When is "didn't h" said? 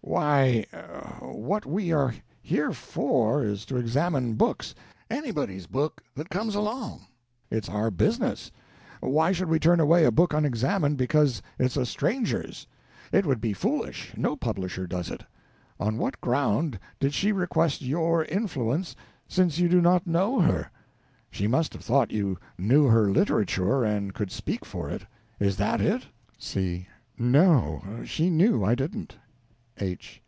28.74-30.20